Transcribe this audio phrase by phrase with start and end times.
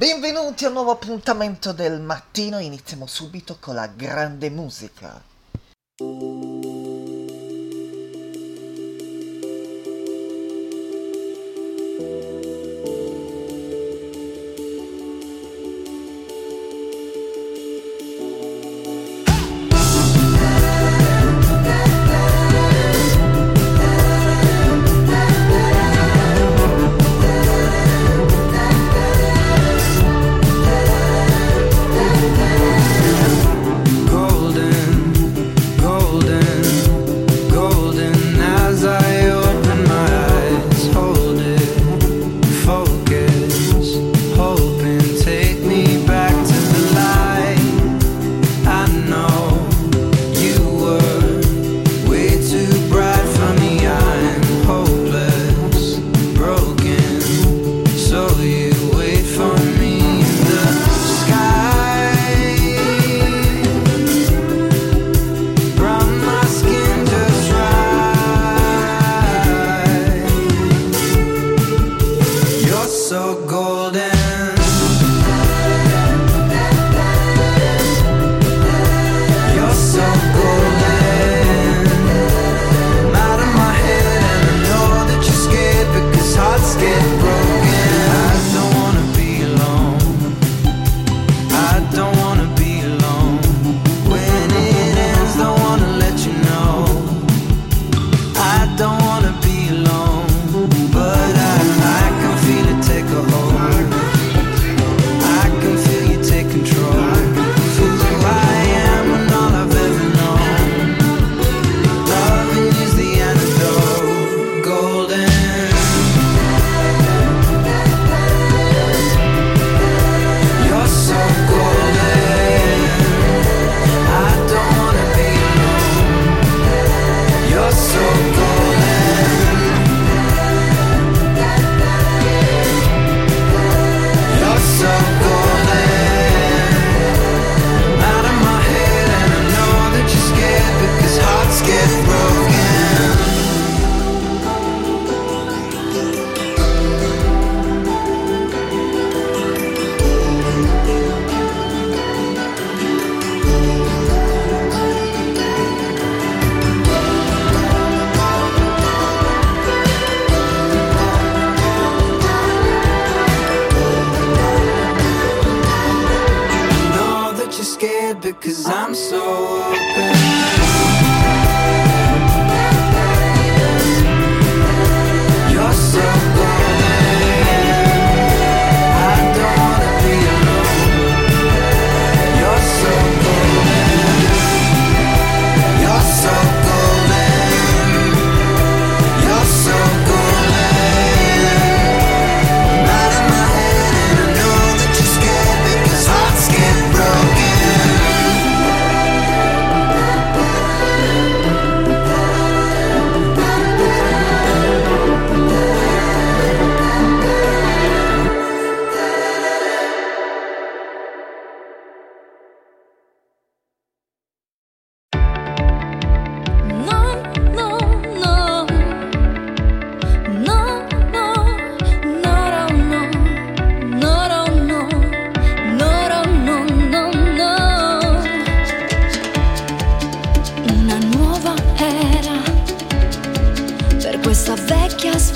[0.00, 5.29] Benvenuti a un nuovo appuntamento del mattino, iniziamo subito con la grande musica.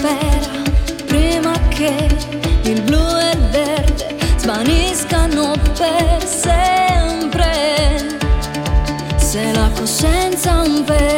[0.04, 0.62] primavera,
[1.06, 2.08] prima che
[2.64, 8.18] il blu e il verde svaniscano per sempre.
[9.16, 11.13] Se la coscienza è un vero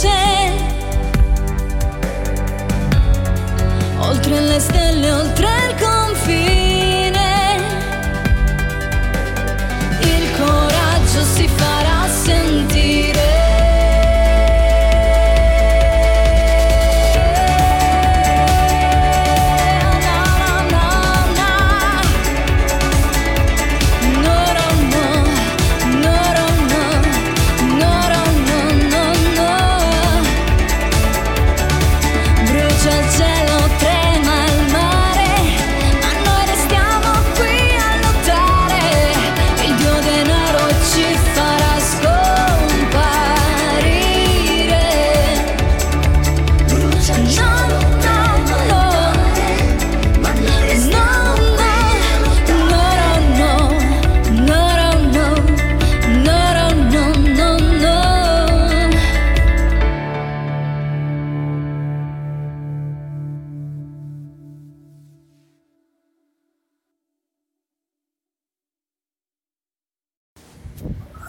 [0.00, 0.52] c'è.
[3.98, 5.65] Oltre le stelle, oltre le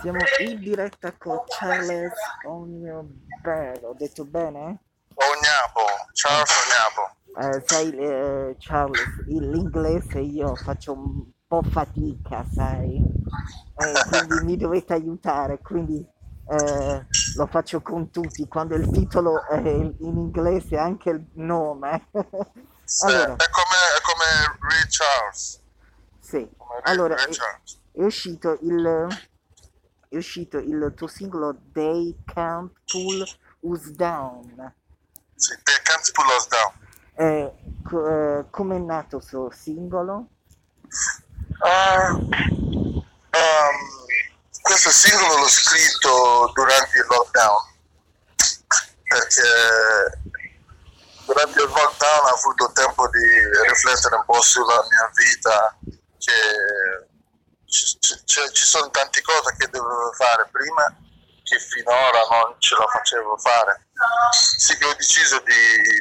[0.07, 2.13] Siamo in diretta con Charles
[2.45, 4.83] Ognabel, ho detto bene?
[5.13, 5.83] Ognabo,
[6.13, 6.49] Charles
[7.35, 7.57] Ognabo.
[7.57, 13.03] Eh, sai, eh, Charles, l'inglese io faccio un po' fatica, sai?
[13.75, 17.05] Eh, quindi mi dovete aiutare, quindi eh,
[17.35, 22.07] lo faccio con tutti, quando il titolo è in inglese anche il nome.
[22.85, 25.61] Sì, allora, è come, è come Ray Charles.
[26.21, 27.81] Sì, come allora Ray Charles.
[27.91, 29.35] È, è uscito il
[30.09, 33.27] è uscito il tuo singolo They Can't Pull
[33.61, 34.73] Us Down.
[35.35, 36.85] Sì, They Can't Pull Us Down.
[37.15, 40.29] Eh, co- eh, come è nato questo singolo?
[41.59, 43.11] Uh, um,
[44.61, 47.75] questo singolo l'ho scritto durante il lockdown
[49.07, 50.21] perché
[51.25, 55.77] durante il lockdown ho avuto tempo di riflettere un po' sulla mia vita
[56.17, 57.06] che
[57.85, 60.95] ci, ci, ci sono tante cose che dovevo fare prima
[61.43, 63.87] che finora non ce la facevo fare.
[64.31, 65.53] Sì che ho deciso di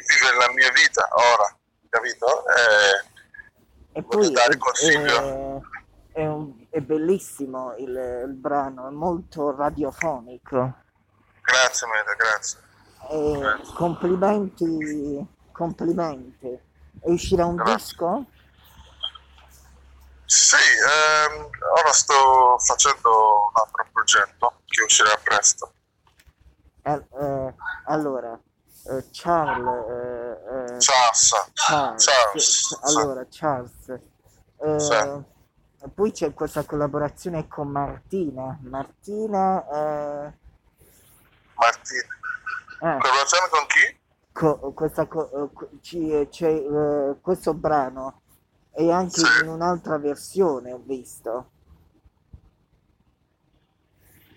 [0.05, 1.57] vivere la mia vita ora,
[1.89, 2.43] capito?
[2.47, 5.63] E, e poi dare consiglio.
[6.11, 10.75] È, è, un, è bellissimo il, il, brano, è molto radiofonico.
[11.41, 12.59] Grazie mille, grazie.
[13.39, 13.73] grazie.
[13.73, 16.47] Complimenti, complimenti.
[16.47, 17.75] E uscirà un grazie.
[17.75, 18.25] disco?
[20.27, 25.71] Sì, ehm, ora sto facendo un altro progetto che uscirà presto.
[26.83, 27.55] Eh, eh,
[27.85, 33.87] allora, eh, Charles, eh, eh, Charles, Charles, Charles, allora Charles,
[34.57, 35.23] eh,
[35.79, 35.89] sì.
[35.95, 39.63] poi c'è questa collaborazione con Martina, Martina,
[41.53, 42.03] Martina,
[42.79, 43.97] collaborazione con chi?
[44.33, 46.27] Co- questa co- c'è
[47.21, 48.23] questo brano
[48.79, 49.41] e anche sì.
[49.41, 51.49] in un'altra versione ho visto.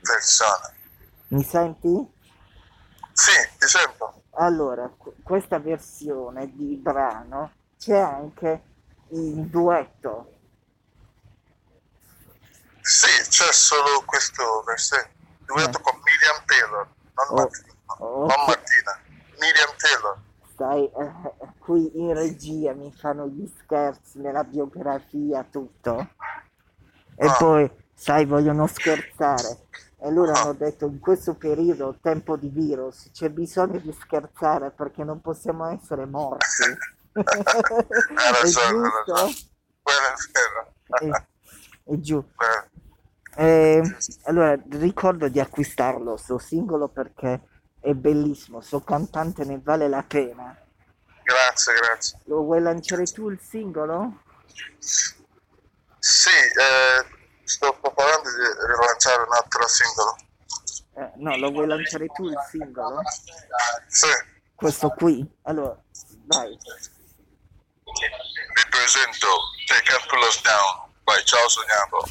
[0.00, 0.76] Versione.
[1.28, 2.10] Mi senti?
[3.12, 4.22] Sì, ti sento.
[4.36, 4.90] Allora,
[5.22, 8.62] questa versione di brano c'è anche
[9.10, 10.38] il duetto.
[12.80, 15.18] Sì, c'è solo questo versetto.
[15.44, 15.82] Duetto eh.
[15.82, 18.36] con Miriam Taylor, non, oh, Martina, okay.
[18.36, 19.00] non Martina.
[19.38, 20.28] Miriam Taylor
[20.60, 26.10] sai, eh, qui in regia mi fanno gli scherzi nella biografia, tutto.
[27.16, 27.34] E ah.
[27.38, 29.68] poi, sai, vogliono scherzare.
[30.02, 35.02] E loro hanno detto in questo periodo, tempo di virus, c'è bisogno di scherzare perché
[35.02, 36.44] non possiamo essere morti.
[37.12, 39.14] è giusto?
[40.84, 41.10] È,
[41.84, 42.22] è giù.
[43.36, 43.82] Eh,
[44.24, 47.40] allora, ricordo di acquistarlo, sto singolo, perché
[47.80, 50.56] è bellissimo, so cantante ne vale la pena.
[51.22, 52.18] Grazie, grazie.
[52.24, 54.22] Lo vuoi lanciare tu il singolo?
[55.98, 57.04] Sì, eh,
[57.44, 60.16] sto preparando di rilanciare un altro singolo.
[60.96, 63.00] Eh, no, lo vuoi lanciare tu il singolo?
[63.86, 64.08] Sì.
[64.54, 65.26] Questo qui?
[65.42, 65.74] Allora,
[66.26, 66.58] vai.
[67.84, 69.26] Vi presento
[69.66, 72.04] Take Pull Us Down by Charles Ognabo.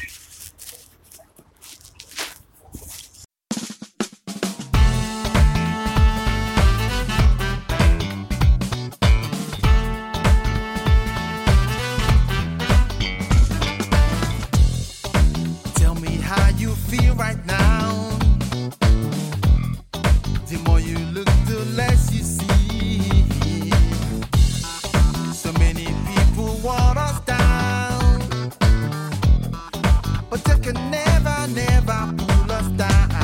[31.05, 33.18] never, never pull us down.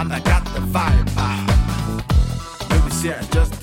[0.00, 1.08] and I got the vibe.
[2.70, 3.59] Baby, see, I just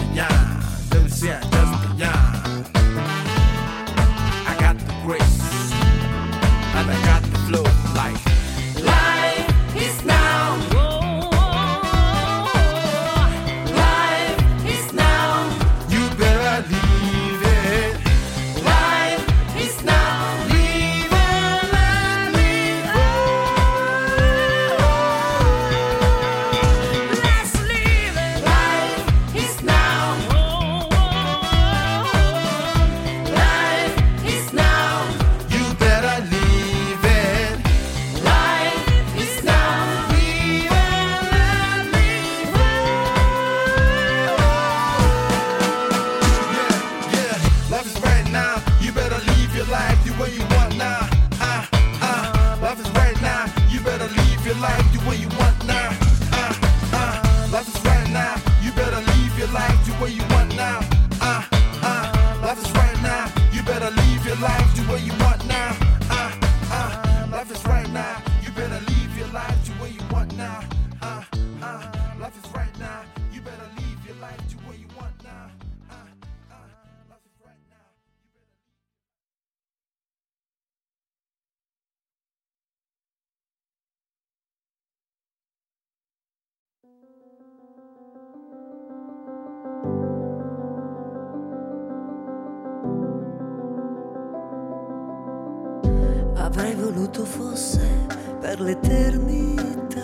[96.98, 98.08] voluto fosse
[98.40, 100.02] per l'eternità,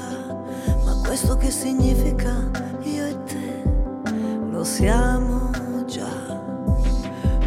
[0.86, 2.52] ma questo che significa
[2.84, 3.64] io e te
[4.52, 5.50] lo siamo
[5.88, 6.38] già.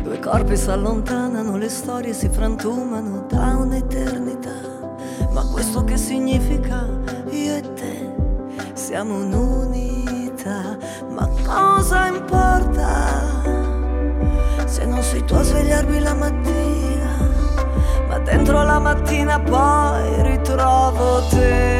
[0.03, 4.59] Due corpi si allontanano, le storie si frantumano da un'eternità,
[5.31, 6.85] ma questo che significa
[7.31, 8.15] io e te
[8.73, 10.77] siamo un'unità,
[11.09, 13.45] ma cosa importa
[14.67, 16.56] se non sei tu a svegliarmi la mattina?
[18.47, 21.76] Ma dentro la mattina poi ritrovo te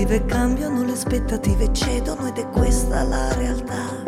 [0.00, 4.02] prospettive cambiano, le aspettative cedono ed è questa la realtà.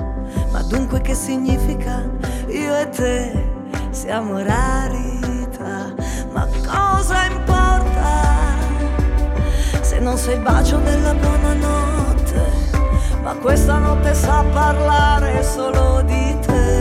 [0.51, 2.09] Ma dunque che significa
[2.49, 3.51] io e te
[3.91, 5.93] siamo rarità?
[6.33, 8.57] Ma cosa importa
[9.83, 12.41] se non sei il bacio della buonanotte?
[13.23, 16.73] Ma questa notte sa parlare solo di te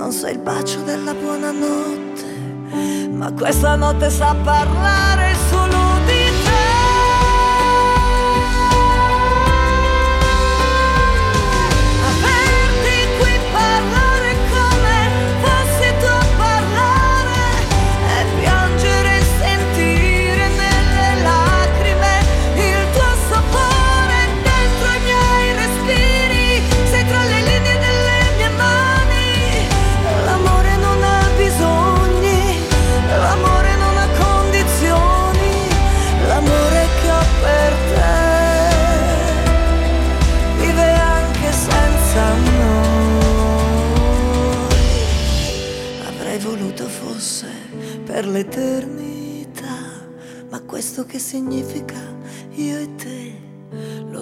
[0.00, 5.89] non so il bacio della buonanotte, ma questa notte sa parlare solo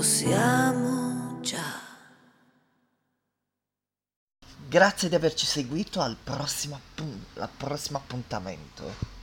[0.09, 1.87] siamo già.
[4.67, 6.81] Grazie di averci seguito al prossimo,
[7.37, 9.17] al prossimo appuntamento.